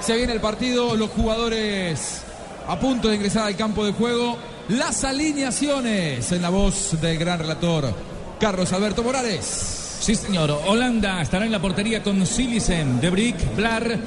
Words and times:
Se 0.00 0.16
viene 0.16 0.32
el 0.32 0.40
partido, 0.40 0.96
los 0.96 1.10
jugadores 1.10 2.22
a 2.66 2.78
punto 2.78 3.08
de 3.08 3.16
ingresar 3.16 3.46
al 3.46 3.56
campo 3.56 3.84
de 3.84 3.92
juego. 3.92 4.36
Las 4.68 5.04
alineaciones 5.04 6.30
en 6.32 6.42
la 6.42 6.48
voz 6.48 7.00
del 7.00 7.18
gran 7.18 7.38
relator 7.40 7.92
Carlos 8.38 8.72
Alberto 8.72 9.02
Morales. 9.02 9.98
Sí, 10.00 10.14
señor. 10.14 10.50
Holanda 10.66 11.20
estará 11.20 11.44
en 11.44 11.52
la 11.52 11.60
portería 11.60 12.02
con 12.02 12.24
Silisen, 12.26 13.00
De 13.00 13.10
Brick, 13.10 13.54
Blar, 13.54 13.98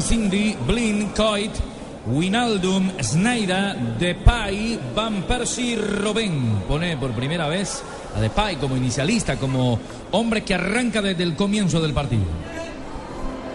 Cindy, 0.00 0.56
Blin, 0.66 1.10
Coit, 1.14 1.52
Winaldum, 2.06 2.92
Snyder, 3.02 3.76
Depay, 3.98 4.80
Van 4.94 5.24
Persie, 5.24 5.76
Robben. 5.76 6.62
Pone 6.66 6.96
por 6.96 7.12
primera 7.12 7.48
vez 7.48 7.82
a 8.16 8.20
Depay 8.20 8.56
como 8.56 8.76
inicialista, 8.76 9.36
como 9.36 9.78
hombre 10.12 10.42
que 10.42 10.54
arranca 10.54 11.02
desde 11.02 11.24
el 11.24 11.36
comienzo 11.36 11.80
del 11.80 11.92
partido. 11.92 12.24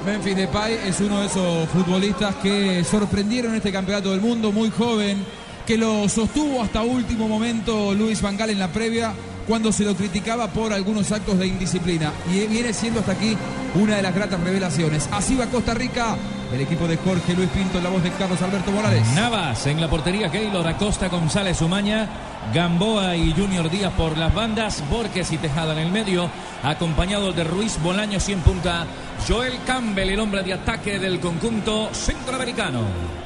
Memphis 0.06 0.36
Depay 0.36 0.80
es 0.88 1.00
uno 1.00 1.20
de 1.20 1.28
esos 1.28 1.70
futbolistas 1.70 2.36
que 2.36 2.84
sorprendieron 2.84 3.54
este 3.54 3.72
campeonato 3.72 4.12
del 4.12 4.20
mundo, 4.20 4.52
muy 4.52 4.72
joven, 4.72 5.24
que 5.66 5.78
lo 5.78 6.10
sostuvo 6.10 6.62
hasta 6.62 6.82
último 6.82 7.28
momento 7.28 7.94
Luis 7.94 8.20
Van 8.22 8.36
Gaal 8.36 8.50
en 8.50 8.60
la 8.60 8.70
previa 8.70 9.14
cuando 9.48 9.72
se 9.72 9.84
lo 9.84 9.96
criticaba 9.96 10.48
por 10.48 10.74
algunos 10.74 11.12
actos 11.12 11.38
de 11.38 11.46
indisciplina. 11.46 12.12
Y 12.34 12.48
viene 12.48 12.74
siendo 12.74 13.02
hasta 13.02 13.12
aquí 13.12 13.38
una 13.76 13.98
de 13.98 14.02
las 14.02 14.16
gratas 14.16 14.40
revelaciones. 14.42 15.08
Así 15.12 15.36
va 15.36 15.46
Costa 15.46 15.76
Rica, 15.76 16.18
el 16.54 16.62
equipo 16.62 16.88
de 16.88 16.98
Jorge 16.98 17.34
Luis 17.34 17.50
Pinto 17.50 17.78
en 17.78 17.84
la 17.84 17.90
voz 17.90 18.04
de 18.04 18.12
Carlos 18.12 18.42
Alberto 18.42 18.72
Morales. 18.72 19.08
Navas 19.16 19.66
en 19.68 19.80
la 19.80 19.90
portería, 19.90 20.30
Keylor 20.30 20.68
Acosta, 20.68 21.08
González 21.08 21.62
Umaña, 21.62 22.10
Gamboa 22.54 23.16
y 23.16 23.32
Junior 23.34 23.70
Díaz 23.70 23.94
por 23.94 24.18
las 24.18 24.34
bandas, 24.34 24.84
Borges 24.90 25.32
y 25.32 25.38
Tejada 25.38 25.74
en 25.74 25.80
el 25.80 25.92
medio, 25.92 26.30
acompañado 26.64 27.32
de 27.32 27.44
Ruiz 27.44 27.82
Bolaños 27.82 28.28
y 28.30 28.34
en 28.34 28.42
punta, 28.42 28.86
Joel 29.28 29.60
Campbell, 29.66 30.10
el 30.10 30.20
hombre 30.20 30.44
de 30.44 30.54
ataque 30.54 31.00
del 31.00 31.20
conjunto 31.20 31.90
centroamericano. 31.94 33.22